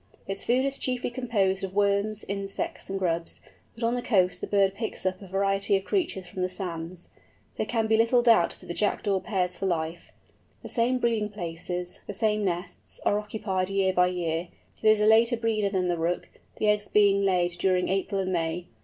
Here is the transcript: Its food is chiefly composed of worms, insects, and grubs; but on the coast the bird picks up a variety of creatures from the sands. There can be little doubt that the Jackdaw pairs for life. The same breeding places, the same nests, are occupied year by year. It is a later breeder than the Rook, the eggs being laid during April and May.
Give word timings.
Its 0.27 0.43
food 0.43 0.65
is 0.65 0.79
chiefly 0.79 1.11
composed 1.11 1.63
of 1.63 1.75
worms, 1.75 2.25
insects, 2.27 2.89
and 2.89 2.97
grubs; 2.97 3.39
but 3.75 3.83
on 3.83 3.93
the 3.93 4.01
coast 4.01 4.41
the 4.41 4.47
bird 4.47 4.73
picks 4.73 5.05
up 5.05 5.21
a 5.21 5.27
variety 5.27 5.77
of 5.77 5.83
creatures 5.85 6.25
from 6.25 6.41
the 6.41 6.49
sands. 6.49 7.09
There 7.55 7.67
can 7.67 7.85
be 7.85 7.95
little 7.95 8.23
doubt 8.23 8.55
that 8.59 8.65
the 8.65 8.73
Jackdaw 8.73 9.19
pairs 9.19 9.55
for 9.57 9.67
life. 9.67 10.11
The 10.63 10.69
same 10.69 10.97
breeding 10.97 11.29
places, 11.29 11.99
the 12.07 12.15
same 12.15 12.43
nests, 12.43 12.99
are 13.05 13.19
occupied 13.19 13.69
year 13.69 13.93
by 13.93 14.07
year. 14.07 14.47
It 14.81 14.87
is 14.89 14.99
a 15.01 15.05
later 15.05 15.37
breeder 15.37 15.69
than 15.69 15.87
the 15.87 15.99
Rook, 15.99 16.29
the 16.55 16.67
eggs 16.67 16.87
being 16.87 17.21
laid 17.23 17.51
during 17.59 17.87
April 17.87 18.19
and 18.21 18.33
May. 18.33 18.65